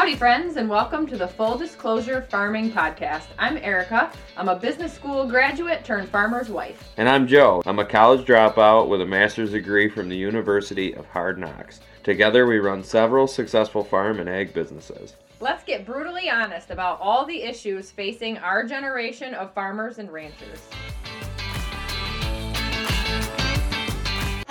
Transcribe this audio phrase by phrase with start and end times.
[0.00, 3.26] Howdy, friends, and welcome to the Full Disclosure Farming Podcast.
[3.38, 4.10] I'm Erica.
[4.34, 6.88] I'm a business school graduate turned farmer's wife.
[6.96, 7.62] And I'm Joe.
[7.66, 11.80] I'm a college dropout with a master's degree from the University of Hard Knocks.
[12.02, 15.16] Together, we run several successful farm and ag businesses.
[15.38, 20.66] Let's get brutally honest about all the issues facing our generation of farmers and ranchers.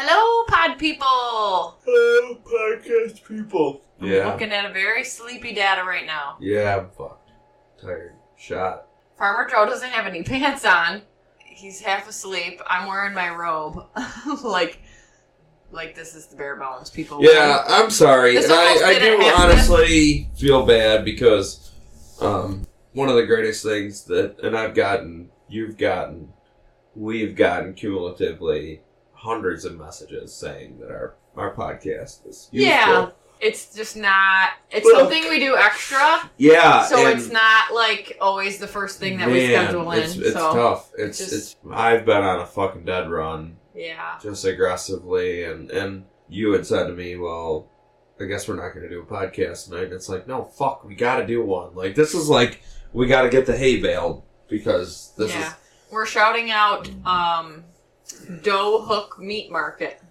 [0.01, 1.77] Hello, pod people.
[1.85, 3.81] Hello, podcast people.
[3.99, 4.19] Yeah.
[4.21, 6.37] I'm looking at a very sleepy data right now.
[6.39, 7.31] Yeah, I'm fucked.
[7.81, 8.15] Tired.
[8.37, 8.87] Shot.
[9.17, 11.01] Farmer Joe doesn't have any pants on.
[11.39, 12.61] He's half asleep.
[12.65, 13.87] I'm wearing my robe.
[14.41, 14.79] like,
[15.69, 17.17] like this is the bare bones, people.
[17.21, 18.35] Yeah, I'm sorry.
[18.35, 19.51] This and almost I, I do didn't happen.
[19.51, 21.71] honestly feel bad because
[22.21, 26.29] um, one of the greatest things that, and I've gotten, you've gotten,
[26.95, 28.79] we've gotten cumulatively
[29.19, 32.69] hundreds of messages saying that our, our podcast is useful.
[32.69, 33.09] Yeah.
[33.41, 34.49] It's just not.
[34.69, 36.83] It's Well- something we do extra, Yeah.
[36.83, 39.99] so it's not like always the first thing that we schedule in.
[39.99, 40.91] It's, it's so tough.
[40.97, 46.03] It's, just- it's I've been on a fucking dead run, yeah, just aggressively, and and
[46.27, 47.69] you had said to me, well,
[48.19, 49.85] I guess we're not going to do a podcast tonight.
[49.85, 51.75] And it's like, no, fuck, we got to do one.
[51.75, 55.47] Like this is like we got to get the hay baled because this yeah.
[55.47, 55.53] is
[55.89, 57.63] We're shouting out um,
[58.43, 60.01] Doe Hook Meat Market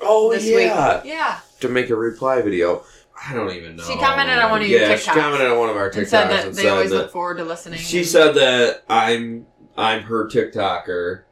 [0.00, 1.04] oh this yeah week.
[1.12, 1.38] Yeah.
[1.60, 2.84] to make a reply video.
[3.26, 3.84] I don't even know.
[3.84, 6.08] She commented on one of your yeah, she commented on one of our TikToks and
[6.08, 7.78] said that and they said always that look forward to listening.
[7.78, 11.22] She and- said that I'm I'm her TikToker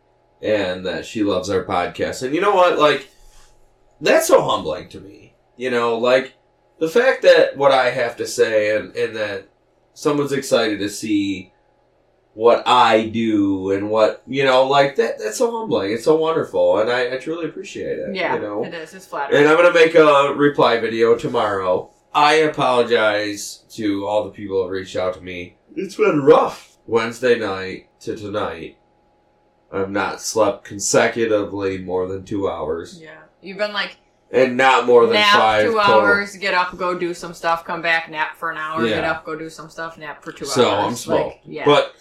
[0.40, 2.22] and that she loves our podcast.
[2.22, 2.78] And you know what?
[2.78, 3.08] Like
[4.00, 5.34] that's so humbling to me.
[5.56, 6.34] You know, like
[6.78, 9.48] the fact that what I have to say and, and that
[9.94, 11.52] someone's excited to see
[12.34, 15.92] what I do and what you know, like that that's so humbling.
[15.92, 18.14] It's so wonderful and I, I truly appreciate it.
[18.14, 18.64] Yeah, You know?
[18.64, 18.94] it is.
[18.94, 19.42] It's flattering.
[19.42, 21.91] And I'm gonna make a reply video tomorrow.
[22.14, 25.56] I apologize to all the people who have reached out to me.
[25.74, 26.77] It's been rough.
[26.86, 28.77] Wednesday night to tonight.
[29.73, 33.01] I've not slept consecutively more than two hours.
[33.01, 33.96] yeah, you've been like
[34.30, 35.80] And not more than nap five two total.
[36.01, 39.24] hours, get up, go do some stuff, come back, nap for an hour, get up,
[39.24, 40.80] go do some stuff, nap for two So hours.
[40.83, 41.24] So I'm smoked.
[41.36, 41.64] Like, yeah.
[41.64, 41.95] But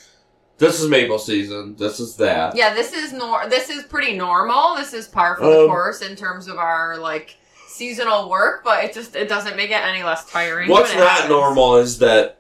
[0.62, 1.76] this is maple season.
[1.76, 2.56] This is that.
[2.56, 4.76] yeah, this is nor this is pretty normal.
[4.76, 7.36] This is par for the Um, course in terms of our like
[7.68, 10.70] seasonal work, but it just it doesn't make it any less tiring.
[10.70, 11.30] What's not happens.
[11.30, 12.40] normal is that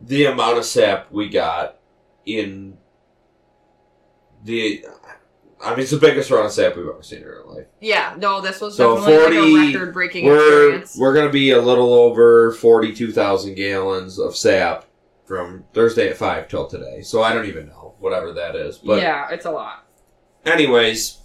[0.00, 1.78] the amount of sap we got
[2.26, 2.76] in
[4.44, 4.84] the.
[5.64, 7.66] I mean, it's the biggest run of sap we've ever seen in our life.
[7.80, 10.96] Yeah, no, this was So definitely 40 like a record breaking We're experience.
[10.98, 14.86] we're gonna be a little over forty two thousand gallons of sap
[15.32, 17.00] from Thursday at five till today.
[17.00, 18.76] So I don't even know whatever that is.
[18.76, 19.86] But yeah, it's a lot.
[20.44, 21.20] anyways,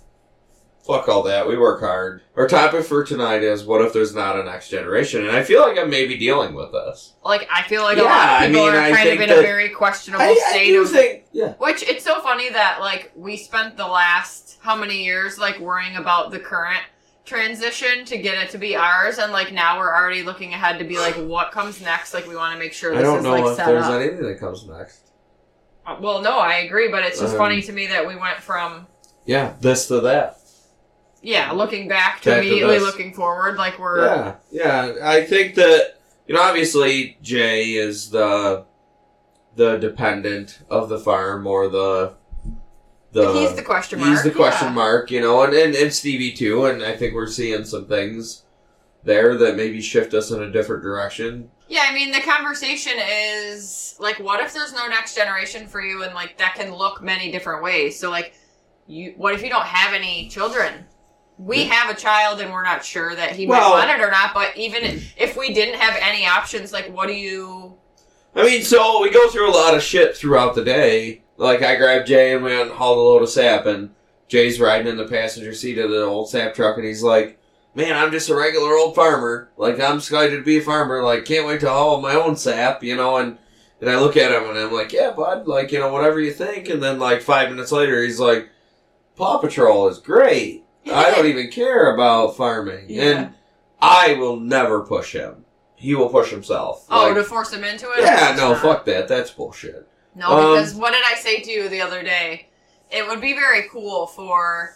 [0.86, 1.46] fuck all that.
[1.46, 2.22] We work hard.
[2.38, 5.28] Our topic for tonight is what if there's not a next generation?
[5.28, 7.16] And I feel like I'm maybe dealing with this.
[7.22, 9.20] Like I feel like a Yeah, lot of I people mean, are I kind of
[9.22, 11.56] in that- a very questionable I, I state of think, yeah.
[11.56, 15.98] Which it's so funny that like we spent the last how many years like worrying
[15.98, 16.84] about the current
[17.28, 20.86] transition to get it to be ours, and like now we're already looking ahead to
[20.86, 22.14] be like what comes next.
[22.14, 23.84] Like we want to make sure I this don't is know like if set there's
[23.84, 24.02] up.
[24.02, 25.02] anything that comes next.
[25.86, 28.40] Uh, Well, no, I agree, but it's just Um, funny to me that we went
[28.40, 28.88] from
[29.26, 30.40] Yeah, this to that.
[31.22, 32.84] yeah looking back to Back to immediately this.
[32.84, 33.58] looking forward.
[33.58, 34.94] Like we're Yeah, yeah.
[35.04, 38.66] I think that you know, obviously, Jay is the
[39.56, 42.14] the dependent of the farm or the
[43.26, 44.12] the he's the question mark.
[44.12, 44.74] he's the question yeah.
[44.74, 46.66] mark, you know, and, and and Stevie too.
[46.66, 48.44] And I think we're seeing some things
[49.04, 51.50] there that maybe shift us in a different direction.
[51.70, 56.04] Yeah, I mean, the conversation is like, what if there's no next generation for you,
[56.04, 58.00] and like that can look many different ways.
[58.00, 58.36] So, like,
[58.88, 60.86] you, what if you don't have any children?
[61.38, 64.10] We have a child, and we're not sure that he Well- might want it or
[64.10, 64.34] not.
[64.34, 67.76] But even if we didn't have any options, like, what do you?
[68.36, 71.24] I mean, so we go through a lot of shit throughout the day.
[71.38, 73.92] Like I grabbed Jay and we went and hauled a load of sap, and
[74.28, 77.40] Jay's riding in the passenger seat of the old sap truck, and he's like,
[77.76, 79.50] "Man, I'm just a regular old farmer.
[79.58, 81.04] Like I'm excited to be a farmer.
[81.04, 83.38] Like can't wait to haul my own sap, you know." And
[83.80, 85.48] and I look at him and I'm like, "Yeah, bud.
[85.48, 88.50] Like you know, whatever you think." And then like five minutes later, he's like,
[89.16, 90.64] "Paw Patrol is great.
[90.92, 93.04] I don't even care about farming." Yeah.
[93.04, 93.34] And
[93.80, 95.46] I will never push him.
[95.76, 96.88] He will push himself.
[96.90, 98.02] Oh, Like, to force him into it?
[98.02, 98.62] yeah, no, not.
[98.64, 99.08] fuck that.
[99.08, 99.87] That's bullshit.
[100.18, 102.48] No, Um, because what did I say to you the other day?
[102.90, 104.76] It would be very cool for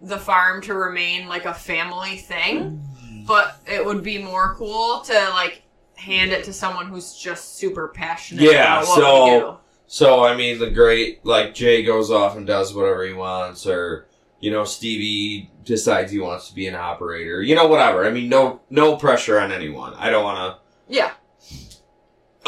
[0.00, 2.80] the farm to remain like a family thing,
[3.26, 5.62] but it would be more cool to like
[5.96, 9.60] hand it to someone who's just super passionate Yeah, about what so-.
[9.88, 14.06] So I mean, the great like Jay goes off and does whatever he wants, or
[14.38, 17.42] you know Stevie decides he wants to be an operator.
[17.42, 18.04] You know, whatever.
[18.04, 19.94] I mean, no no pressure on anyone.
[19.94, 20.94] I don't want to.
[20.94, 21.12] Yeah,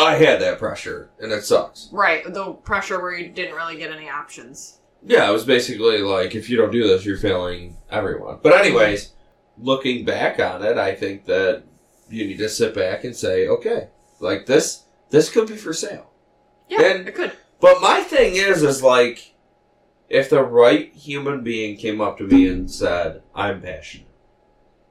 [0.00, 1.88] I had that pressure, and it sucks.
[1.93, 4.79] Right, the pressure where you didn't really get any options.
[5.02, 8.38] Yeah, it was basically like if you don't do this, you're failing everyone.
[8.43, 9.12] But anyways,
[9.58, 11.64] looking back on it, I think that
[12.08, 13.88] you need to sit back and say, okay,
[14.20, 16.11] like this, this could be for sale.
[16.69, 17.32] Yeah, And- it could.
[17.61, 19.35] But my thing is, is like,
[20.08, 24.06] if the right human being came up to me and said, I'm passionate.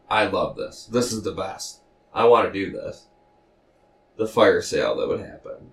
[0.07, 0.85] I love this.
[0.91, 1.81] This is the best.
[2.13, 3.05] I want to do this.
[4.19, 5.71] The fire sale that would happen.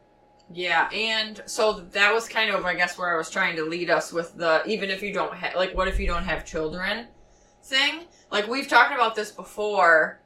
[0.52, 3.90] Yeah, and so that was kind of, I guess, where I was trying to lead
[3.90, 7.08] us with the even if you don't have, like, what if you don't have children
[7.64, 8.04] thing?
[8.30, 10.20] Like, we've talked about this before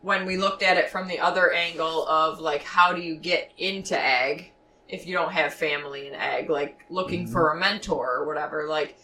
[0.00, 3.52] when we looked at it from the other angle of, like, how do you get
[3.58, 4.52] into ag
[4.88, 6.48] if you don't have family in ag?
[6.48, 7.32] Like, looking Mhm.
[7.32, 8.66] for a mentor or whatever.
[8.66, 8.96] Like,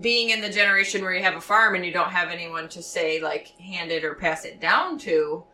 [0.00, 2.82] being in the generation where you have a farm and you don't have anyone to
[2.82, 5.44] say, like, hand it or pass it down to,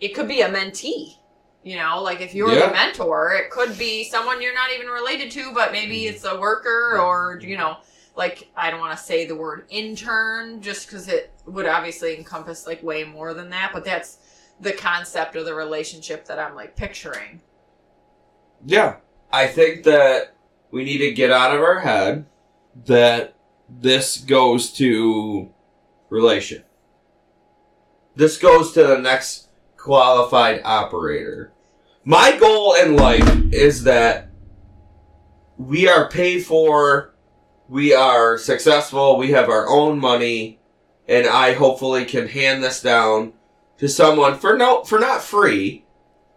[0.00, 1.16] it could be a mentee.
[1.62, 2.66] You know, like if you're Yeah.
[2.68, 6.14] the mentor, it could be someone you're not even related to, but maybe Mm-hmm.
[6.14, 7.78] it's a worker or, you know,
[8.16, 12.66] like I don't want to say the word intern just because it would obviously encompass
[12.66, 14.18] like way more than that, but that's
[14.60, 17.40] the concept of the relationship that I'm like picturing.
[18.64, 18.96] Yeah.
[19.32, 20.34] I think that
[20.70, 22.24] we need to get out of our head
[22.86, 23.34] that
[23.68, 25.50] this goes to
[26.08, 26.64] relation.
[28.16, 29.47] This goes to the next
[29.92, 31.50] qualified operator.
[32.04, 34.28] My goal in life is that
[35.56, 37.14] we are paid for,
[37.70, 40.60] we are successful, we have our own money,
[41.08, 43.32] and I hopefully can hand this down
[43.78, 45.86] to someone for no for not free,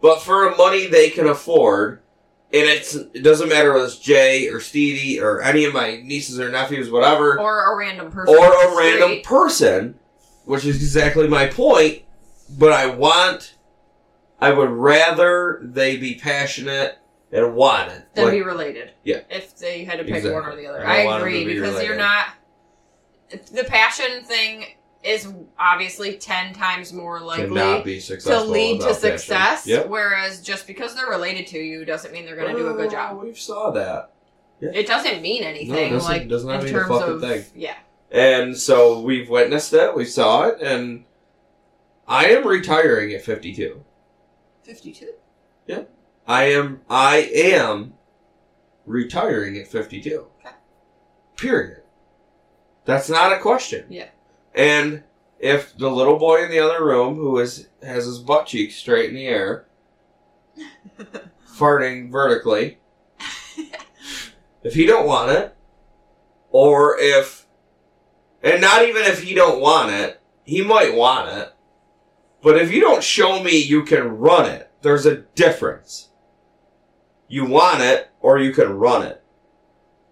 [0.02, 2.02] but for a money they can afford.
[2.54, 6.40] And it's it doesn't matter whether it's Jay or Stevie or any of my nieces
[6.40, 8.34] or nephews, whatever Or a random person.
[8.34, 10.00] or a random person,
[10.46, 12.04] which is exactly my point.
[12.58, 13.56] But I want,
[14.40, 16.98] I would rather they be passionate
[17.32, 18.04] and want it.
[18.14, 18.92] Then Like, be related.
[19.04, 19.22] Yeah.
[19.30, 20.86] If they had to pick one or the other.
[20.86, 22.28] I I, want 'em to agree be because you're not
[23.54, 24.66] the passion thing
[25.04, 27.54] is obviously 10 times more likely to
[28.44, 29.66] lead to success.
[29.66, 29.88] Yep.
[29.88, 32.92] Whereas just because they're related to you doesn't mean they're going to do a good
[32.92, 33.22] job.
[33.22, 34.12] We saw that,
[34.60, 35.94] It doesn't mean anything.
[35.94, 37.46] doesn't- like does not in mean a terms fucking of thing.
[37.56, 37.78] yeah.
[38.12, 39.96] and so we've witnessed it.
[39.96, 41.06] We saw it, and
[42.08, 43.84] I am retiring at fifty-two.
[44.64, 45.14] 52.
[45.68, 45.84] Yeah.
[46.28, 47.94] I am I am
[48.86, 50.28] retiring at 52.
[50.40, 50.56] Okay.
[51.36, 51.84] Period.
[52.86, 53.86] That's not a question.
[53.90, 54.10] Yeah.
[54.54, 55.04] And
[55.40, 59.10] if the little boy in the other room who is has his butt cheeks straight
[59.10, 59.66] in the air,
[61.48, 62.78] farting vertically,
[64.64, 65.56] if he don't want it,
[66.52, 67.48] or if,
[68.44, 71.54] and not even if he don't want it, he might want it,
[72.42, 76.10] but if you don't show me you can run it, there's a difference.
[77.28, 79.24] You want it, or you can run it.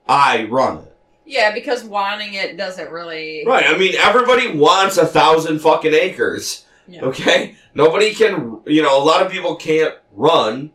[0.07, 0.95] I run it.
[1.25, 3.43] Yeah, because wanting it doesn't really.
[3.45, 6.65] Right, I mean, everybody wants a thousand fucking acres.
[6.87, 7.01] Yeah.
[7.03, 7.55] Okay?
[7.75, 10.71] Nobody can, you know, a lot of people can't run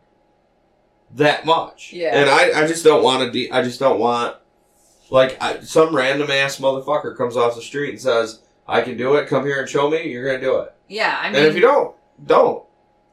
[1.14, 1.92] that much.
[1.92, 2.16] Yeah.
[2.16, 4.36] And I, I just don't want to, de- I just don't want,
[5.10, 9.16] like, I, some random ass motherfucker comes off the street and says, I can do
[9.16, 10.74] it, come here and show me, you're gonna do it.
[10.88, 12.64] Yeah, I mean, and if you don't, don't.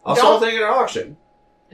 [0.06, 1.18] I'll sell Don't- the thing at an auction.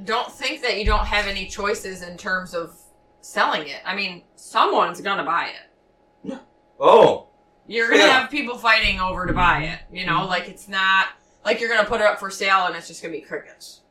[0.03, 2.75] don't think that you don't have any choices in terms of
[3.21, 3.81] selling it.
[3.85, 6.37] I mean, someone's gonna buy it.
[6.79, 7.27] Oh,
[7.69, 8.21] You're gonna Yeah.
[8.21, 9.79] have people fighting over to buy it.
[9.91, 10.29] You know, mm-hmm.
[10.29, 11.07] like it's not
[11.43, 13.81] like you're gonna put it up for sale and it's just gonna be crickets.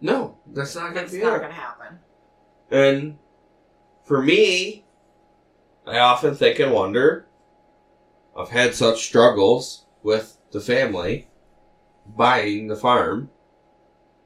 [0.00, 1.98] no, that's not gonna That's be not gonna happen.
[2.70, 3.18] And
[4.04, 4.84] for me,
[5.86, 7.26] I often think and wonder.
[8.36, 11.28] I've had such struggles with the family
[12.06, 13.30] buying the farm.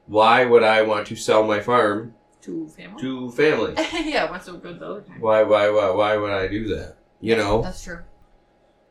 [0.07, 3.01] Why would I want to sell my farm Two family.
[3.01, 3.73] to family?
[4.11, 5.19] yeah, what's so good the other time?
[5.19, 6.97] Why, why, why, why would I do that?
[7.19, 7.99] You know, That's true.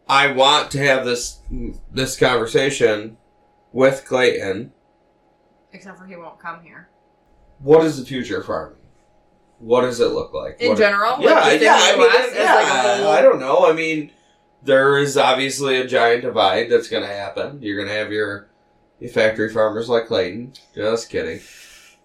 [0.08, 1.38] I want to have this
[1.92, 3.16] this conversation
[3.72, 4.72] with Clayton.
[5.72, 6.88] Except for he won't come here.
[7.60, 8.78] What is the future of farming?
[9.60, 10.60] What does it look like?
[10.60, 11.78] In What- general, Yeah, like yeah.
[11.80, 13.08] I mean, yeah, like whole.
[13.08, 13.64] I don't know.
[13.66, 14.10] I mean,
[14.64, 17.60] there is obviously a giant divide that's going to happen.
[17.62, 18.48] You're going to have your,
[19.00, 20.54] your factory farmers like Clayton.
[20.74, 21.40] Just kidding.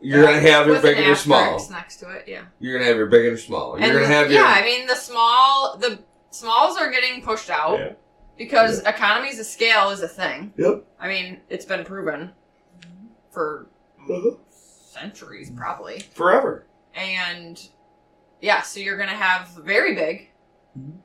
[0.02, 1.56] You're going to have your big an and your small.
[1.56, 2.26] asterisk next to it.
[2.28, 2.44] Yeah.
[2.60, 3.78] You're going to have your big and your small.
[3.78, 4.48] You're And going to the- have yeah, your.
[4.48, 6.00] I mean the small the
[6.32, 7.94] smalls are getting pushed out Yeah.
[8.38, 10.54] because economies of scale is a thing.
[10.58, 10.86] Yep.
[11.00, 12.32] I mean, it's been proven
[13.32, 13.68] for
[14.10, 14.38] Uh-huh.
[14.50, 16.00] centuries probably.
[16.14, 16.66] Forever.
[16.96, 17.62] And
[18.42, 20.29] yeah, so you're gonna have very big.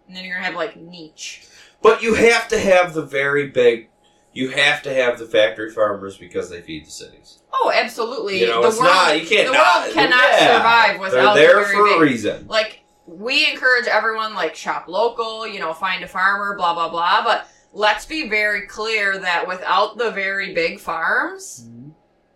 [0.06, 1.46] And then you're gonna have like niche.
[1.82, 3.88] But you have to have the very big
[4.34, 7.38] you have to have the factory farmers because they feed the cities.
[7.52, 8.40] Oh, absolutely.
[8.40, 10.56] You know, the it's world, not you can't the not, world cannot yeah.
[10.56, 11.96] survive without They're there the very for big.
[11.96, 12.46] a reason.
[12.48, 17.22] Like we encourage everyone like shop local, you know, find a farmer, blah blah blah.
[17.22, 21.90] But let's be very clear that without the very big farms, mm-hmm.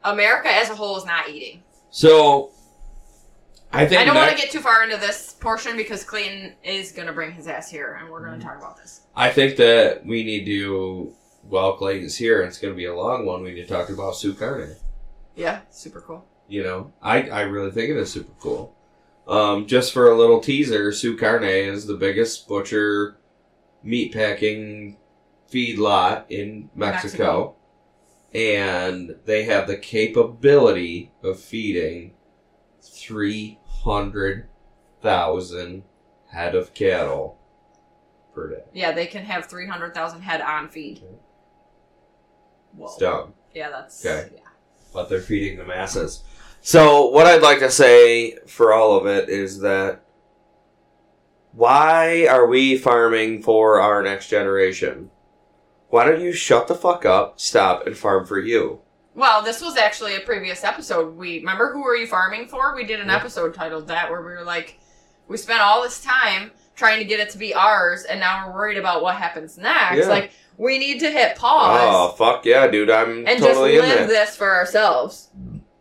[0.05, 1.63] America as a whole is not eating.
[1.91, 2.53] So,
[3.73, 6.93] I think I don't want to get too far into this portion because Clayton is
[6.93, 9.03] going to bring his ass here, and we're going to talk about this.
[9.15, 11.15] I think that we need to.
[11.43, 12.43] while Clayton's here.
[12.43, 13.43] It's going to be a long one.
[13.43, 14.77] We need to talk about SuKarne.
[15.35, 16.27] Yeah, super cool.
[16.49, 18.75] You know, I, I really think it is super cool.
[19.27, 23.19] Um, just for a little teaser, SuKarne is the biggest butcher
[23.83, 24.97] meat packing
[25.47, 27.55] feed lot in Mexico.
[28.35, 32.15] And they have the capability of feeding
[33.83, 35.83] 300,000
[36.31, 37.39] head of cattle
[38.35, 38.63] per day.
[38.73, 41.03] Yeah, they can have three hundred thousand head on feed.
[42.77, 42.87] Whoa.
[42.87, 43.35] It's dumb.
[43.55, 44.31] Yeah, that's Okay.
[44.35, 44.41] Yeah.
[44.93, 46.23] but they're feeding the masses.
[46.61, 50.03] So, what I'd like to say for all of it is that
[51.53, 55.11] why are we farming for our next generation?
[55.89, 58.81] Why don't you shut the fuck up, stop, and farm for you?
[59.19, 61.17] Well, this was actually a previous episode.
[61.17, 62.77] We remember who were you farming for?
[62.77, 63.17] We did an Yeah.
[63.17, 64.79] episode titled that where we were like,
[65.27, 68.55] we spent all this time trying to get it to be ours, and now we're
[68.55, 69.97] worried about what happens next.
[69.97, 70.07] Yeah.
[70.07, 72.91] Like, we need to hit pause Oh, fuck yeah, dude.
[72.91, 75.31] I'm and totally just live this for ourselves.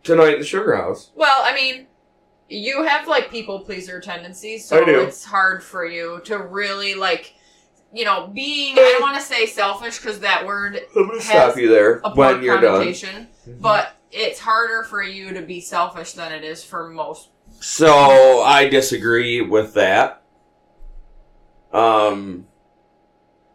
[0.02, 1.10] Tonight in the Sugar House.
[1.14, 1.86] Well, I mean,
[2.48, 7.34] you have like people pleaser tendencies, so it's hard for you to really like,
[7.92, 8.74] you know, being.
[8.78, 12.00] I don't want to say selfish because that word I'm gonna Has stop you there
[12.04, 13.28] a when poor you're done.
[13.60, 17.28] but it's harder for you to be selfish than it is for most.
[17.60, 20.22] So, I disagree with that.
[21.72, 22.46] Um,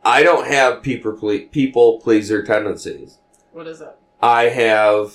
[0.04, 3.18] I don't have people ple- people pleaser tendencies.
[3.52, 3.96] What is it?
[4.22, 5.14] I have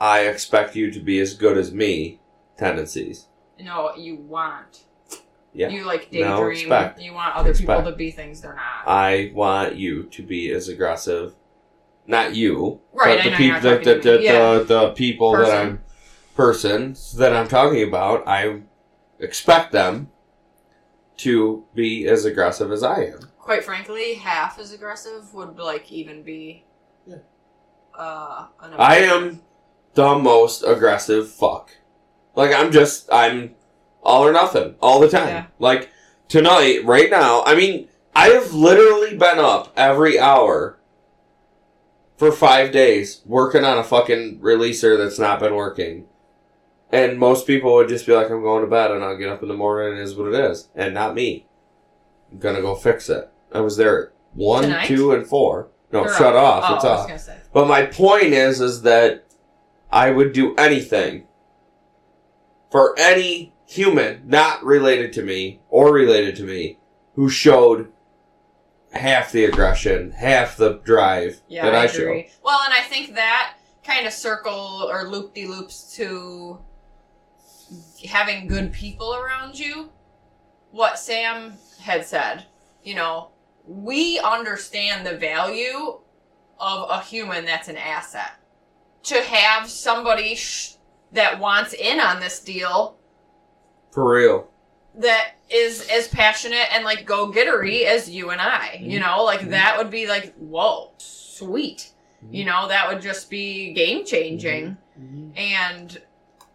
[0.00, 2.20] I expect you to be as good as me
[2.56, 3.26] tendencies.
[3.60, 4.84] No, you want.
[5.52, 5.68] Yeah.
[5.70, 6.50] You like No, daydream.
[6.52, 7.00] expect.
[7.00, 8.86] You want other people to be things they're not.
[8.86, 11.34] I want you to be as aggressive.
[12.06, 12.80] Not you.
[12.92, 14.22] Right, But I the, know peop- you're the, not the, talking the.
[14.22, 14.58] Yeah.
[14.58, 15.80] the, the people that I'm
[16.36, 18.60] persons that I'm talking about, I
[19.18, 20.10] expect them
[21.18, 23.20] to be as aggressive as I am.
[23.38, 26.64] Quite frankly, half as aggressive would like even be.
[27.06, 27.16] Yeah.
[27.98, 29.40] Uh, an I am
[29.94, 31.70] the most aggressive fuck.
[32.36, 33.54] Like I'm just I'm
[34.08, 35.28] all or nothing all the time.
[35.28, 35.46] Yeah.
[35.58, 35.90] Like
[36.28, 40.78] tonight, right now, I mean, I have literally been up every hour
[42.16, 46.06] for five days working on a fucking releaser that's not been working.
[46.90, 49.42] And most people would just be like, I'm going to bed and I'll get up
[49.42, 50.68] in the morning and it is what it is.
[50.74, 51.46] And not me.
[52.32, 53.30] I'm gonna go fix it.
[53.52, 54.86] I was there at one, Tonight?
[54.86, 55.68] two, and four.
[55.92, 56.64] No, shut off.
[56.66, 57.38] Oh, it's I was off.
[57.52, 59.24] But my point is, is that
[59.90, 61.26] I would do anything
[62.70, 66.78] for any human not related to me or related to me
[67.14, 67.92] who showed
[68.92, 72.22] half the aggression, half the drive Yeah, that I, I, show.
[72.42, 76.58] Well, and I think that kind of circle or loop de loops to
[78.08, 79.90] having good people around you.
[80.70, 82.46] What Sam had said,
[82.82, 83.30] you know,
[83.66, 85.98] we understand the value
[86.58, 88.32] of a human that's an asset.
[89.04, 90.74] To have somebody sh-
[91.12, 92.97] that wants in on this deal
[93.90, 94.48] For real.
[94.96, 98.78] that is as passionate and like go gettery as you and I.
[98.80, 99.06] You mm-hmm.
[99.06, 99.50] know, like mm-hmm.
[99.50, 101.90] that would be like, whoa, sweet.
[102.24, 102.34] Mm-hmm.
[102.34, 104.76] You know, that would just be game changing.
[105.36, 106.02] And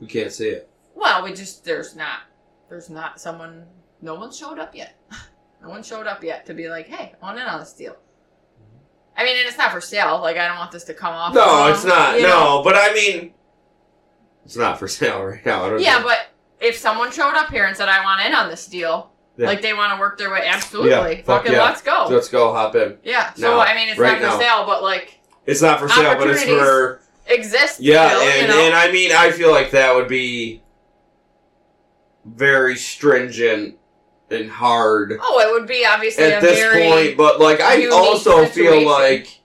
[0.02, 0.70] We can't see it.
[0.96, 2.20] well, we just there's not
[2.70, 3.66] there's not someone
[4.02, 4.96] no one showed up yet.
[5.62, 7.96] no one showed up yet to be like, hey, I want in on this deal.
[9.16, 10.20] I mean, and it's not for sale.
[10.22, 11.34] Like, I don't want this to come off.
[11.34, 12.18] No, it's not.
[12.18, 12.58] you know?
[12.58, 13.34] No, but I mean,
[14.44, 15.64] it's not for sale right now.
[15.66, 16.04] I don't Yeah, know.
[16.04, 16.33] but
[16.64, 19.48] if someone showed up here and said, I want in on this deal, Yeah.
[19.48, 20.90] like they want to work their way, absolutely.
[20.92, 21.64] Yeah, fuck Fucking yeah.
[21.64, 22.08] let's go.
[22.10, 22.98] let's go hop in.
[23.04, 23.34] Yeah.
[23.34, 24.40] So Now, I mean, it's right not for now.
[24.40, 27.80] sale, but like It's not for sale, but it's for exists.
[27.80, 28.62] Yeah, still, and, you know?
[28.62, 30.62] and I mean, I feel like that would be
[32.26, 33.78] very stringent
[34.32, 37.88] and hard oh, it would be obviously at a this very point, but like, I
[37.88, 38.80] also situation.
[38.80, 39.42] feel like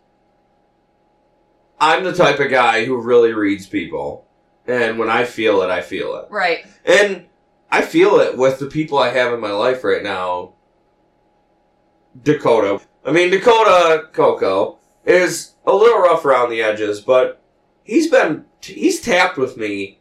[1.80, 4.27] I'm the type of guy who really reads people.
[4.68, 6.26] And when I feel it, I feel it.
[6.30, 6.64] right.
[6.84, 7.24] And
[7.70, 10.54] I feel it with the people I have in my life right now.
[12.22, 12.80] Dakota.
[13.04, 17.42] I mean, Dakota Coco is a little rough around the edges, but
[17.84, 20.00] he's been, he's tapped with me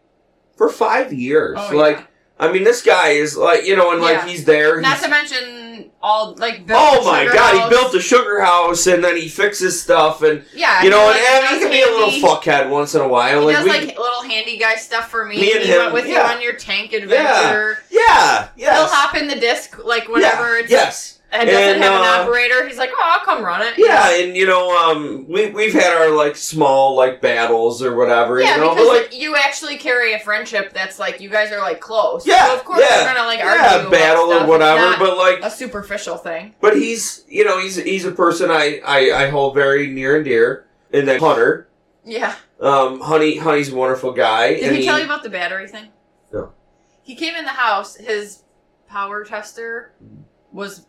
[0.55, 1.57] for five years.
[1.59, 2.05] Oh, like, yeah.
[2.39, 4.79] I mean, this guy is like, you know, and like he's there.
[4.81, 7.63] Not to mention and all like Oh my god, house.
[7.63, 11.19] he built a sugar house and then he fixes stuff and yeah, you know, he,
[11.19, 13.41] and, like, and he does can be a little fuckhead once in a while.
[13.41, 15.37] He like does we, like little handy guy stuff for me.
[15.39, 16.29] Me and he him, went with yeah.
[16.29, 17.77] you on your tank adventure.
[17.89, 18.77] yeah, yes.
[18.77, 21.16] He'll hop in the disc like whenever yeah, it's yes.
[21.31, 22.65] And doesn't And, have uh, an operator.
[22.67, 23.73] He's like, oh, I'll come run it.
[23.77, 28.39] Yeah, and you know, um, we we've had our like small like battles or whatever,
[28.39, 31.51] Yeah, you know, because but like you actually carry a friendship that's like you guys
[31.51, 32.25] are like close.
[32.25, 35.17] Yeah, so of course yeah, you're gonna like yeah, argue about battle or whatever, but
[35.17, 36.55] like, a superficial thing.
[36.61, 40.23] but he's you know he's he's a person I I, I hold very near and
[40.25, 41.67] dear, and then Hunter,
[42.05, 42.35] Yeah.
[42.61, 44.53] um, Honey Honey's a wonderful guy.
[44.53, 45.89] Did and he tell you about the battery thing?
[46.31, 46.53] No.
[47.03, 47.95] He came in the house.
[47.95, 48.43] His
[48.87, 49.93] power tester
[50.53, 50.85] was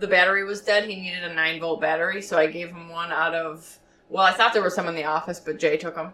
[0.00, 0.84] the battery was dead.
[0.84, 3.78] He needed a nine volt battery, so I gave him one out of.
[4.08, 6.12] Well, I thought there was some in the office, but Jay took them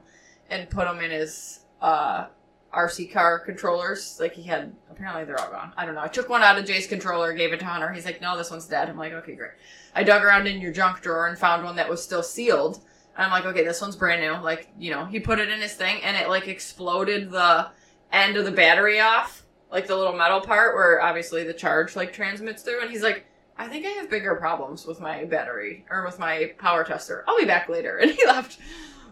[0.50, 2.26] and put them in his uh,
[2.74, 4.18] RC car controllers.
[4.20, 4.74] Like he had.
[4.90, 5.72] Apparently, they're all gone.
[5.76, 6.02] I don't know.
[6.02, 7.92] I took one out of Jay's controller, gave it to Hunter.
[7.92, 9.52] He's like, "No, this one's dead." I'm like, "Okay, great."
[9.94, 12.80] I dug around in your junk drawer and found one that was still sealed.
[13.18, 14.42] I'm like, okay, this one's brand new.
[14.42, 17.68] Like, you know, he put it in his thing and it like exploded the
[18.12, 22.12] end of the battery off, like the little metal part where obviously the charge like
[22.12, 22.82] transmits through.
[22.82, 23.26] And he's like,
[23.58, 27.24] I think I have bigger problems with my battery or with my power tester.
[27.26, 27.96] I'll be back later.
[28.02, 28.58] And he left.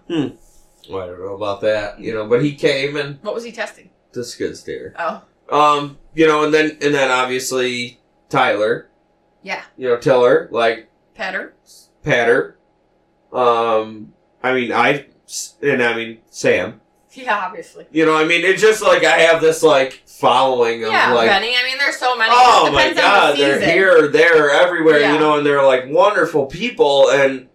[0.09, 0.29] Hmm.
[0.91, 3.53] Well, I don't know about that, you know, but he came and What was he
[3.53, 3.91] testing?
[4.13, 4.95] the skid steer.
[4.99, 8.89] Oh, Um, you know, and then and then obviously Tyler,
[9.43, 9.63] yeah.
[9.77, 11.53] you know, Tiller, like Pattern.
[12.03, 12.59] Patter.
[13.33, 15.07] Um, I mean, I
[15.63, 16.81] and I mean Sam.
[17.25, 17.87] Yeah, obviously.
[17.93, 21.29] You know, I mean, it's just like I have this like following of Yeah, like,
[21.29, 21.55] Benny.
[21.57, 22.31] I mean, there's so many.
[22.35, 25.01] oh my god, the they're here, there, everywhere.
[25.01, 25.13] Yeah.
[25.15, 27.49] You know, and they're like wonderful people, and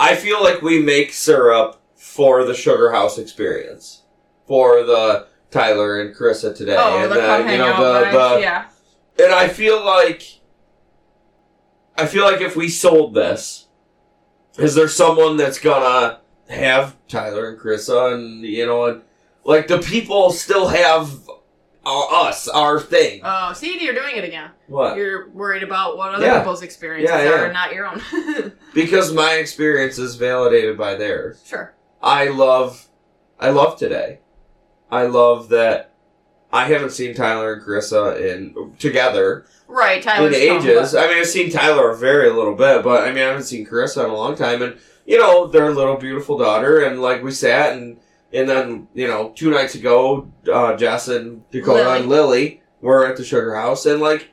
[0.00, 4.02] I feel like we make syrup for the Sugar House experience,
[4.46, 8.40] for the Tyler and Carissa today, Oh, and the come you know the, vibes, the
[8.40, 8.66] yeah.
[9.22, 10.22] and I feel like
[11.96, 13.68] I feel like if we sold this,
[14.58, 16.21] is there someone that's gonna
[16.52, 19.02] have Tyler and Carissa and you know and
[19.44, 21.10] like the people still have
[21.84, 23.20] uh, us, our thing.
[23.24, 24.50] Oh, see, you're doing it again.
[24.68, 24.96] what?
[24.96, 26.38] You're worried about what other Yeah.
[26.38, 27.40] people's experiences Yeah, yeah.
[27.40, 28.52] are, not your own.
[28.74, 31.42] Because my experience is validated by theirs.
[31.44, 31.74] sure.
[32.02, 32.86] I love
[33.40, 34.20] I love today.
[34.90, 35.92] I love that
[36.52, 40.28] I haven't seen Tyler and Carissa in together Right, Tyler.
[40.28, 40.94] in ages.
[40.94, 43.66] I mean, I've seen Tyler a very little bit, but I mean, I haven't seen
[43.66, 44.60] Carissa in a long time.
[44.62, 47.98] And you know, their little beautiful daughter, and like we sat and
[48.32, 51.98] and then you know, two nights ago, uh, Jess and Dakota Lily.
[52.00, 54.30] and Lily were at the Sugar House, and like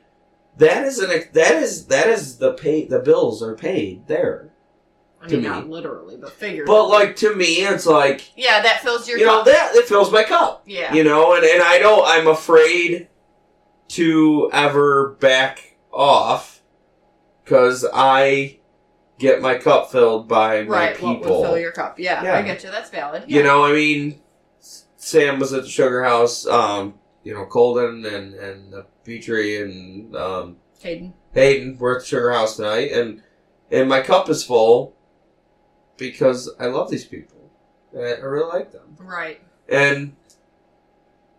[0.56, 4.50] that is an that is that is the pay the bills are paid there.
[5.22, 5.48] I mean, me.
[5.48, 6.74] not literally, but figuratively.
[6.74, 10.10] But like to me, it's like yeah, that fills your you know that it fills
[10.10, 10.62] my cup.
[10.66, 13.08] yeah, You know, and, and I don't, I'm afraid
[13.88, 16.62] to ever back off
[17.44, 18.59] because I
[19.20, 21.02] get my cup filled by my right.
[21.02, 21.42] What would people.
[21.44, 22.00] fill your cup?
[22.00, 22.38] Yeah, Yeah.
[22.38, 22.70] I get you.
[22.72, 23.24] That's valid.
[23.28, 24.20] You know, I mean,
[24.96, 30.56] Sam was at the Sugar House, um, you know, Colden and, and Petrie and um,
[30.80, 31.14] Hayden.
[31.34, 33.22] Hayden were at the Sugar House tonight, and,
[33.70, 34.96] and my cup is full
[35.96, 37.50] because I love these people.
[37.94, 38.96] I, really like them.
[38.98, 39.40] Right.
[39.68, 40.16] And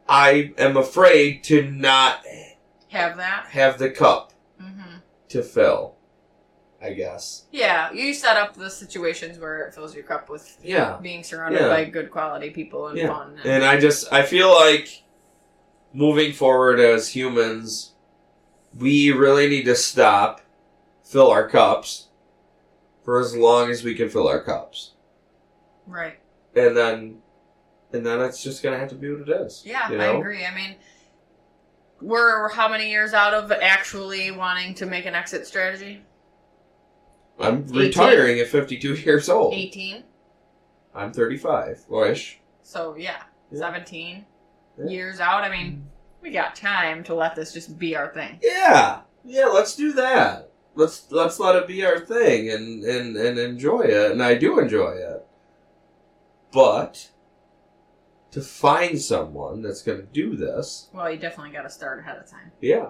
[0.08, 2.26] I am afraid to not
[2.90, 3.48] Have that.
[3.48, 4.98] have the cup hmm
[5.30, 5.96] to fill.
[6.84, 7.46] I guess.
[7.52, 10.98] Yeah, you set up the situations where it fills your cup with Yeah.
[11.02, 11.68] being surrounded Yeah.
[11.70, 13.08] by good quality people and Yeah.
[13.08, 13.38] fun.
[13.44, 15.04] And, And I just I feel like
[15.94, 17.94] moving forward as humans,
[18.76, 20.42] we really need to stop,
[21.04, 22.08] fill our cups
[23.04, 24.94] for as long as we can fill our cups.
[25.88, 26.20] right.
[26.56, 27.22] And then
[27.94, 29.64] and then it's just gonna have to be what it is.
[29.66, 30.46] Yeah, you I agree.
[30.46, 30.78] I mean,
[32.02, 36.02] we're how many years out of actually wanting to make an exit strategy?
[37.40, 37.76] I'm 18.
[37.78, 39.54] retiring at fifty two years old.
[39.54, 40.04] 18.
[40.94, 41.84] I'm thirty five.
[42.06, 42.40] Ish.
[42.64, 43.60] So, yeah, Yeah.
[43.60, 44.26] 17
[44.78, 44.86] Yeah.
[44.86, 45.44] years out.
[45.44, 45.88] I mean,
[46.22, 48.40] we got time to let this just be our thing.
[48.42, 49.46] Yeah, yeah.
[49.46, 50.52] Let's do that.
[50.76, 54.12] Let's let's let it be our thing and and and enjoy it.
[54.12, 55.26] And I do enjoy it.
[56.54, 57.10] But
[58.32, 62.18] to find someone that's going to do this, Well, you definitely got to start ahead
[62.18, 62.52] of time.
[62.62, 62.90] Yeah.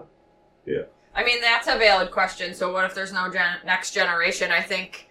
[0.66, 2.54] Yeah, I mean, that's a valid question.
[2.54, 4.52] So, what if there's no gen- next generation?
[4.52, 5.10] I think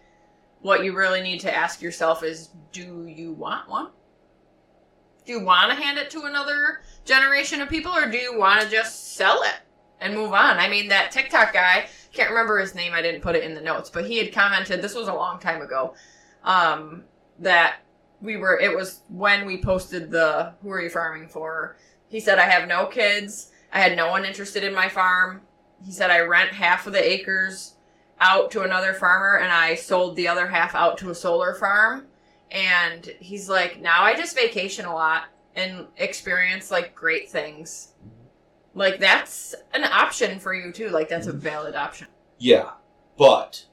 [0.62, 3.88] what you really need to ask yourself is do you want one?
[5.24, 8.62] Do you want to hand it to another generation of people, or do you want
[8.62, 9.60] to just sell it
[10.00, 10.58] and move on?
[10.58, 13.60] I mean, that TikTok guy, can't remember his name, I didn't put it in the
[13.60, 15.94] notes, but he had commented, this was a long time ago,
[16.42, 17.04] um,
[17.38, 17.76] that
[18.20, 21.76] we were, it was when we posted the Who Are You Farming For?
[22.08, 23.52] He said, I have no kids.
[23.72, 25.42] I had no one interested in my farm
[25.84, 27.74] he said I rent half of the acres
[28.20, 32.06] out to another farmer and I sold the other half out to a solar farm.
[32.50, 37.92] And he's like, now I just vacation a lot and experience like great things.
[38.74, 40.90] Like that's an option for you too.
[40.90, 41.40] Like that's a mm-hmm.
[41.40, 42.08] valid option.
[42.38, 42.70] Yeah,
[43.16, 43.66] but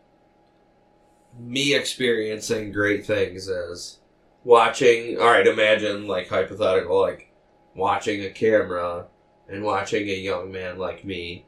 [1.40, 4.00] me experiencing great things is
[4.44, 5.20] watching.
[5.20, 7.32] All right, imagine like hypothetical, like
[7.76, 9.06] watching a camera
[9.48, 11.46] and watching a young man like me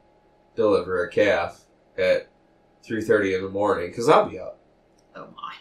[0.56, 1.64] deliver a calf
[1.98, 2.28] at
[2.82, 4.58] three thirty in the morning because I'll be up
[5.16, 5.54] Oh my.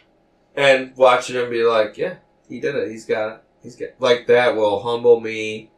[0.55, 2.15] and watching him be like, yeah,
[2.47, 2.89] he did it.
[2.91, 3.43] He's got it.
[3.63, 5.71] He's got like that will humble me.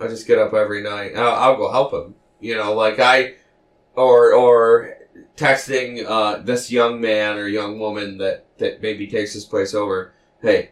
[0.00, 1.16] I just get up every night.
[1.16, 2.14] I'll, I'll go help him.
[2.40, 3.34] You know, like I,
[3.94, 4.94] or or
[5.36, 10.12] texting uh, this young man or young woman that that maybe takes this place over.
[10.40, 10.70] Hey,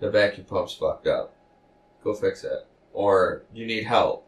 [0.00, 1.34] the vacuum pump's fucked up.
[2.02, 2.66] Go fix it.
[2.92, 4.26] Or you need help.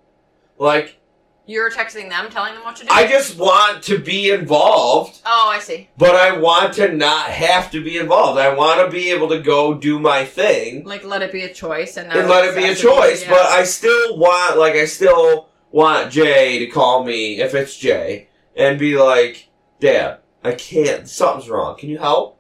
[0.58, 0.99] Like
[1.46, 2.88] You're texting them, telling them what to do.
[2.92, 5.20] I just want to be involved.
[5.26, 5.88] oh, I see.
[5.98, 8.38] But I want to not have to be involved.
[8.38, 11.52] I want to be able to go do my thing Like let it be a
[11.52, 13.22] choice and not and let it be a choice.
[13.22, 13.30] yeah.
[13.30, 18.28] But I still want, like, I still want Jay to call me if it's Jay
[18.56, 19.48] and be like,
[19.80, 21.08] Dad, I can't.
[21.08, 21.76] Something's wrong.
[21.78, 22.38] Can you help?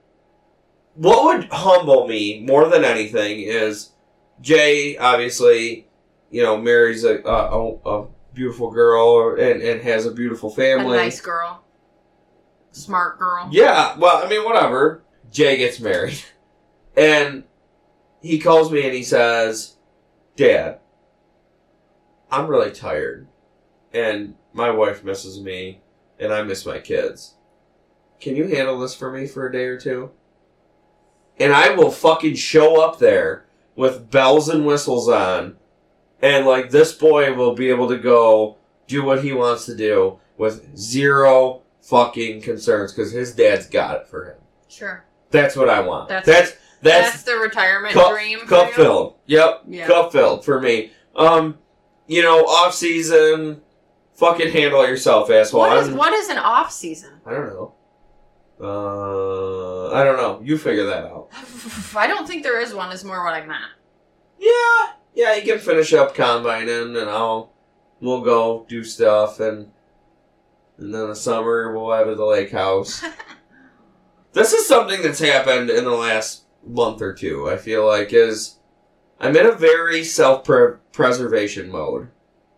[0.94, 3.90] What would humble me more than anything is
[4.40, 5.88] Jay, obviously,
[6.30, 8.06] you know, marries a a, a, a
[8.40, 10.96] beautiful girl and, and has a beautiful a family.
[10.96, 11.62] nice girl,
[12.72, 13.46] smart girl.
[13.52, 15.02] Yeah, well, I mean, whatever.
[15.30, 16.18] Jay gets married.
[16.96, 17.44] And
[18.20, 19.76] he calls me and he says,
[20.34, 20.80] Dad,
[22.30, 23.28] I'm really tired.
[23.94, 25.82] And my wife misses me.
[26.18, 27.36] And I miss my kids.
[28.20, 30.10] Can you handle this for me for a day or two?
[31.38, 35.56] And I will fucking show up there with bells and whistles on.
[36.22, 40.18] And, like, this boy will be able to go do what he wants to do
[40.36, 44.36] with zero fucking concerns because his dad's got it for him.
[44.68, 45.04] Sure.
[45.30, 46.08] That's what I want.
[46.08, 48.38] That's- That's that's, That's, the retirement cup, dream.
[48.40, 48.74] for cup you?
[48.74, 49.14] filled.
[49.26, 49.86] Yep, Yeah.
[49.86, 50.92] cup filled for me.
[51.14, 51.58] Um,
[52.06, 53.60] you know, off season,
[54.14, 55.60] fucking handle yourself, asshole.
[55.60, 57.20] What is I'm- what is an off season?
[57.26, 57.74] I don't know.
[58.62, 60.40] Uh, I don't know.
[60.42, 61.28] You figure that out.
[61.96, 62.92] I don't think there is one.
[62.92, 63.60] Is more what I meant.
[64.38, 65.34] Yeah, yeah.
[65.34, 67.52] You can finish up combining, and I'll
[68.00, 69.70] we'll go do stuff, and
[70.78, 73.04] and then the summer we'll have at the lake house.
[74.32, 77.48] this is something that's happened in the last month or two.
[77.48, 78.58] I feel like is
[79.20, 80.48] I'm in a very self
[80.92, 82.08] preservation mode.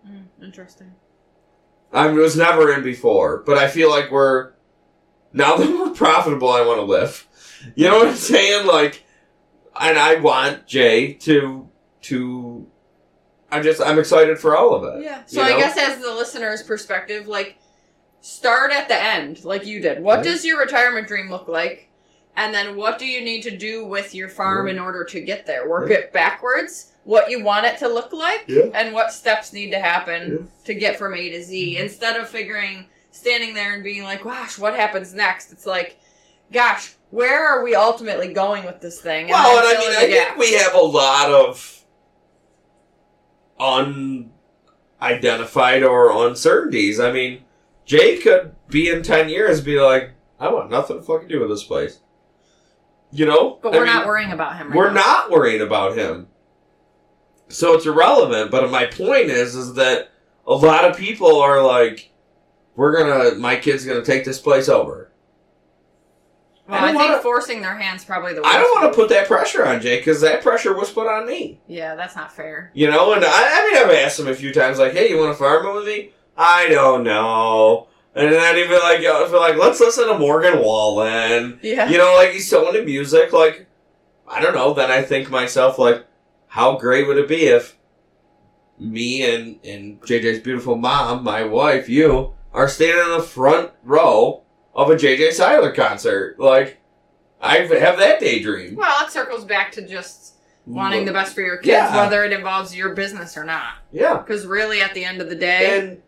[0.09, 0.93] Mm, interesting.
[1.93, 4.53] I was never in before, but I feel like we're
[5.33, 6.51] now that we're profitable.
[6.51, 7.27] I want to live.
[7.75, 8.67] You know what I'm saying?
[8.67, 9.05] Like,
[9.79, 11.69] and I want Jay to
[12.03, 12.67] to.
[13.51, 15.05] I'm just I'm excited for all of it.
[15.05, 15.23] Yeah.
[15.27, 17.59] So you I guess as the listener's perspective, like
[18.21, 20.03] start at the end, like you did.
[20.03, 20.25] What Right.
[20.25, 21.88] does your retirement dream look like?
[22.35, 25.45] And then what do you need to do with your farm in order to get
[25.45, 25.69] there?
[25.69, 25.97] Work Yeah.
[25.99, 26.93] it backwards.
[27.05, 28.67] What you want it to look like, Yeah.
[28.75, 31.75] and what steps need to happen to get from A to Z.
[31.75, 31.83] Mm-hmm.
[31.83, 35.99] Instead of figuring, standing there and being like, "Gosh, what happens next?" It's like,
[36.53, 40.38] "Gosh, where are we ultimately going with this thing?" Well, and I mean, I think
[40.38, 41.82] we have a lot of
[45.01, 46.98] unidentified or uncertainties.
[47.01, 47.44] I mean,
[47.85, 51.51] Jay could be in 10 years be like, I want nothing to fucking do with
[51.51, 52.01] this place.
[53.12, 53.59] You know?
[53.62, 54.68] But I we're mean, not worrying about him.
[54.68, 54.94] Right We're now.
[55.01, 56.29] not worrying about him.
[57.48, 60.11] So it's irrelevant, but my point is is that
[60.46, 62.11] a lot of people are like,
[62.75, 65.12] we're gonna my kid's gonna take this place over.
[66.72, 68.54] Well, I I, think wanna- forcing their hands probably the worst.
[68.54, 71.26] I don't want to put that pressure on Jay because that pressure was put on
[71.26, 71.61] me.
[71.66, 72.70] Yeah, that's not fair.
[72.74, 75.18] You know, and I, I mean, I've asked him a few times, like, "Hey, you
[75.18, 79.80] want to farm me?" I don't know, and then be like, I'd be like, "Let's
[79.80, 81.90] listen to Morgan Wallen." Yeah.
[81.90, 83.66] You know, like he's so into music, like
[84.26, 84.72] I don't know.
[84.72, 86.06] Then I think myself, like,
[86.46, 87.76] how great would it be if
[88.78, 94.42] me and and JJ's beautiful mom, my wife, you, are standing in the front row
[94.74, 96.38] of a JJ Seiler concert?
[96.38, 96.78] Like,
[97.40, 98.76] I have that daydream.
[98.76, 100.35] Well, it circles back to just
[100.66, 101.96] wanting the best for your kids, Yeah.
[102.04, 103.74] whether it involves your business or not.
[103.90, 106.02] yeah, Because really, at the end of the day, and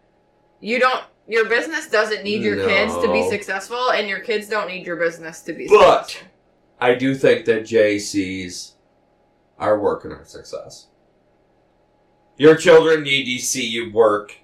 [0.61, 1.03] you don't.
[1.27, 4.97] Your business doesn't need your kids to be successful, and your kids don't need your
[4.97, 6.29] business to be But- successful.
[6.81, 8.73] I do think that Jay sees
[9.59, 10.89] our work and our success.
[12.37, 14.35] Your children need to see you work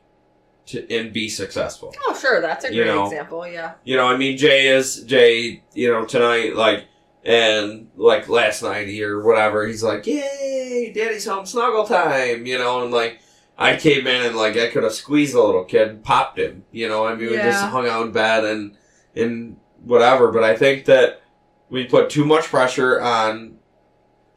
[0.66, 1.94] to and be successful.
[2.06, 3.04] Oh, sure, that's a You great know.
[3.06, 3.46] example.
[3.46, 3.74] Yeah.
[3.84, 5.62] You know, I mean, Jay is Jay.
[5.74, 6.86] You know, tonight, like,
[7.24, 12.82] and like last night or whatever, he's like, "Yay, Daddy's home, snuggle time!" You know,
[12.82, 13.20] and like,
[13.58, 16.64] I came in and like I could have squeezed a little kid and popped him.
[16.72, 18.76] You know, I mean, we just hung out in bed and
[19.14, 20.30] and whatever.
[20.32, 21.22] But I think that
[21.68, 23.56] we put too much pressure on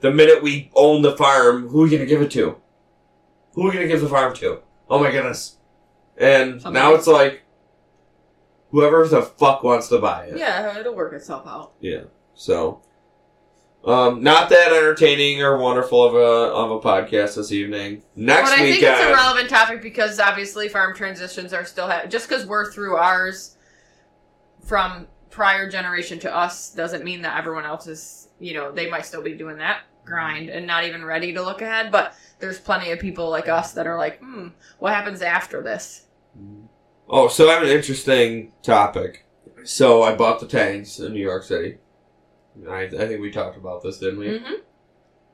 [0.01, 1.69] the minute we own the farm.
[1.69, 2.57] Who are you gonna give it to?
[3.53, 4.59] Who are we gonna give the farm to?
[4.89, 5.57] Oh my goodness!
[6.17, 6.84] And Somebody.
[6.86, 7.43] now it's like
[8.71, 10.38] whoever the fuck wants to buy it.
[10.38, 11.73] Yeah, it'll work itself out.
[11.80, 12.04] Yeah.
[12.36, 12.82] So,
[13.86, 18.04] um, not that entertaining or wonderful of a of a podcast this evening.
[18.15, 22.06] Next but I think it's a relevant topic because obviously farm transitions are still ha-
[22.08, 23.58] just because we're through ours
[24.63, 29.06] from prior generation to us doesn't mean that everyone else is you know they might
[29.06, 32.91] still be doing that grind and not even ready to look ahead but there's plenty
[32.91, 36.07] of people like us that are like hmm what happens after this
[37.09, 39.25] oh, so I have an interesting topic.
[39.63, 41.77] So I bought the tanks in New York City.
[42.69, 44.27] I, I think we talked about this, didn't we?
[44.27, 44.53] mm-hmm.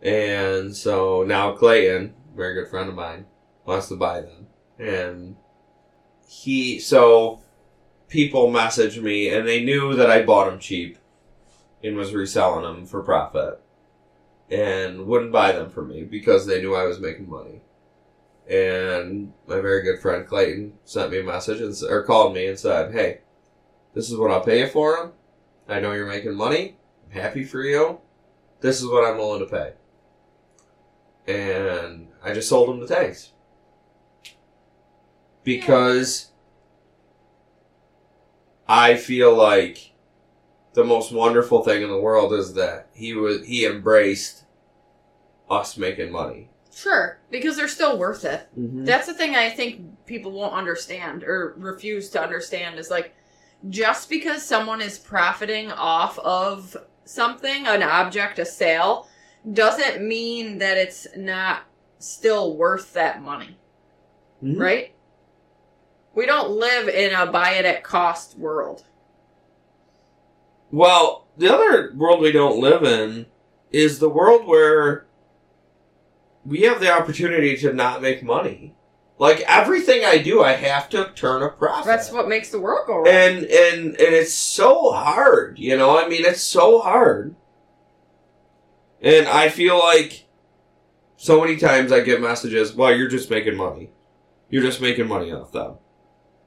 [0.01, 3.25] And so now Clayton, very good friend of mine,
[3.65, 4.47] wants to buy them.
[4.77, 5.35] And
[6.27, 7.41] he, so
[8.07, 10.97] people messaged me and they knew that I bought them cheap
[11.83, 13.61] and was reselling them for profit
[14.49, 17.61] and wouldn't buy them for me because they knew I was making money.
[18.49, 22.57] And my very good friend Clayton sent me a message and, or called me and
[22.57, 23.19] said, Hey,
[23.93, 25.11] this is what I'll pay you for them.
[25.67, 26.77] I know you're making money.
[27.05, 27.99] I'm happy for you.
[28.61, 29.73] This is what I'm willing to pay
[31.29, 33.33] and I just sold him the tanks
[35.43, 36.31] because
[38.67, 39.88] I feel like
[40.73, 44.43] the most wonderful thing in the world is that he was he embraced
[45.49, 46.49] us making money.
[46.71, 48.85] sure because they're still worth it Mm-hmm.
[48.85, 53.15] That's the thing I think people won't understand or refuse to understand is like
[53.69, 59.07] just because someone is profiting off of something, an object, a sale,
[59.53, 61.63] doesn't mean that it's not
[61.97, 63.57] still worth that money,
[64.43, 64.59] Mhm.
[64.59, 64.93] right?
[66.13, 68.85] We don't live in a buy it at cost world.
[70.71, 73.25] Well, the other world we don't live in
[73.71, 75.05] is the world where
[76.45, 78.75] we have the opportunity to not make money.
[79.17, 81.85] Like everything I do, I have to turn a profit.
[81.85, 83.07] That's what makes the world go round.
[83.07, 87.35] and and and it's so hard you know i mean it's so hard
[89.01, 90.25] and i feel like
[91.17, 93.89] so many times i get messages well you're just making money
[94.49, 95.75] you're just making money off them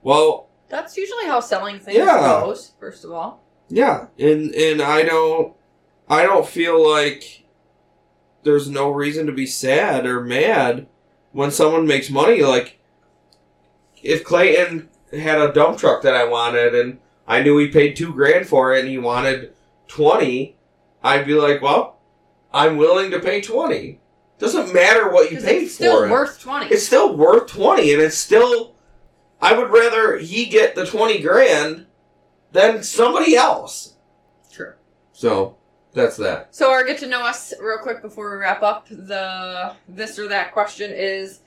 [0.02, 2.40] well That's usually how selling things Yeah.
[2.42, 3.41] goes, first of all.
[3.74, 4.06] Yeah.
[4.18, 5.54] And and i don't
[6.08, 7.44] i don't feel like
[8.44, 10.86] there's no reason to be sad or mad
[11.32, 12.42] when someone makes money.
[12.42, 12.78] Like
[14.02, 18.12] if clayton had a dump truck that i wanted and i knew he paid two
[18.12, 19.52] grand for it and he wanted
[19.88, 20.56] 20
[21.04, 22.00] i'd be like well
[22.52, 24.00] i'm willing to pay 20
[24.38, 26.10] doesn't matter what you Because paid it's still for it.
[26.10, 26.66] worth 20.
[26.66, 28.74] it's still worth 20 and it's still
[29.40, 31.86] i would rather he get the 20 grand
[32.52, 33.96] than somebody else
[34.52, 34.74] True.
[35.12, 35.56] so
[35.94, 38.88] that's that So our get to know us real quick before we wrap up.
[38.88, 41.40] The this or that question is: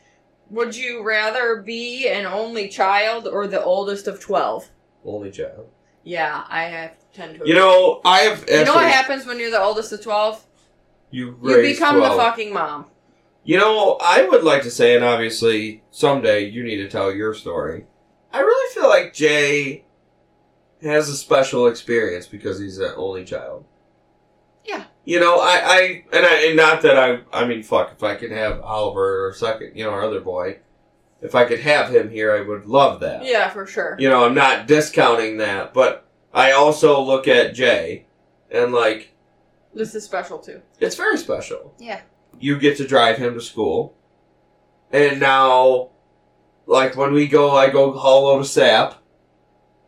[0.52, 4.70] Would you rather be an only child or the oldest of twelve?
[5.04, 5.68] only child
[6.04, 7.48] Yeah, I have tend to.
[7.48, 10.44] you know i have actually, you know what happens when you're the oldest of twelve?
[11.12, 12.12] you, You become 12.
[12.12, 12.86] the fucking mom.
[13.46, 17.34] you know i would like to say and obviously someday you need to tell your
[17.34, 17.86] story
[18.34, 19.85] i really feel like jay
[20.86, 23.66] has a special experience because he's an only child
[24.64, 24.86] Yeah.
[25.04, 28.16] you know i i and i and not that i i mean fuck if i
[28.16, 30.60] could have oliver or second you know our other boy
[31.22, 33.96] if i could have him here i would love that Yeah, for sure.
[34.00, 38.06] you know i'm not discounting that but i also look at jay
[38.52, 39.14] and like
[39.74, 40.62] This is special too.
[40.80, 42.02] it's very special Yeah.
[42.40, 43.96] you get to drive him to school.
[44.92, 45.90] And now,
[46.68, 49.02] like when we go, I go haul a load of sap.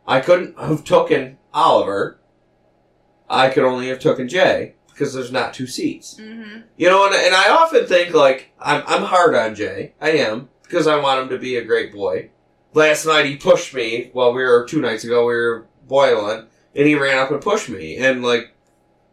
[0.07, 2.19] I couldn't have taken Oliver.
[3.29, 6.15] I could only have taken Jay because there's not two seats.
[6.19, 6.61] Mm-hmm.
[6.77, 9.93] You know, and, and I often think like I'm I'm hard on Jay.
[9.99, 12.29] I am because I want him to be a great boy.
[12.73, 14.11] Last night he pushed me.
[14.13, 15.25] Well, we were two nights ago.
[15.25, 18.53] We were boiling, and he ran up and pushed me, and like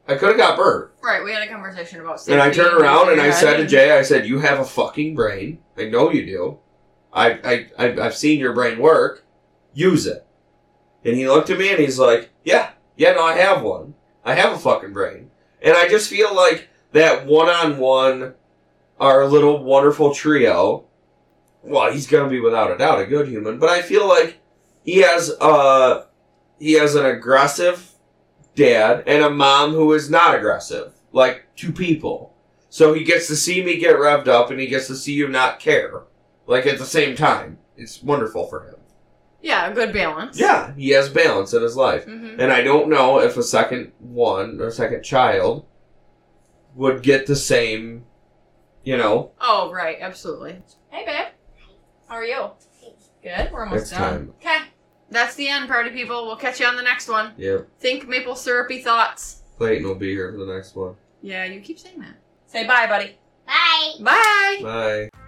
[0.06, 0.92] I could have got burnt.
[1.02, 1.24] Right.
[1.24, 2.26] We had a conversation about.
[2.28, 5.14] And I turned around and I said to Jay, I said, "You have a fucking
[5.14, 5.58] brain.
[5.76, 6.58] I know you do.
[7.12, 9.24] I, I I've seen your brain work.
[9.72, 10.23] Use it."
[11.04, 13.94] And he looked at me and he's like, "Yeah, yeah, no, I have one.
[14.24, 15.30] I have a fucking brain."
[15.62, 18.34] And I just feel like that one-on-one,
[19.00, 20.84] our little wonderful trio.
[21.62, 24.40] Well, he's gonna be without a doubt a good human, but I feel like
[24.84, 26.04] he has uh
[26.58, 27.90] he has an aggressive
[28.54, 32.34] dad and a mom who is not aggressive, like two people.
[32.70, 35.28] So he gets to see me get revved up and he gets to see you
[35.28, 36.02] not care.
[36.46, 37.58] like at the same time.
[37.76, 38.76] It's wonderful for him.
[39.44, 40.40] Yeah, a good balance.
[40.40, 42.04] Yeah, he has balance in his life.
[42.04, 45.66] hmm And I don't know if a second one or second child
[46.74, 48.04] would get the same,
[48.84, 50.62] you know, Oh, right, absolutely.
[50.90, 51.26] Hey, babe.
[52.08, 52.50] How are you?
[53.22, 53.50] Good.
[53.52, 54.00] We're almost next done.
[54.00, 54.34] time.
[54.40, 54.58] Okay.
[55.10, 56.24] That's the end, party people.
[56.26, 57.32] We'll catch you on the next one.
[57.36, 57.68] Yep.
[57.80, 59.42] Think maple syrupy thoughts.
[59.58, 60.94] Clayton will be here for the next one.
[61.22, 62.16] Yeah, you keep saying that.
[62.46, 63.18] Say bye, buddy.
[63.46, 63.92] Bye.
[64.00, 64.58] Bye.
[64.62, 65.23] Bye.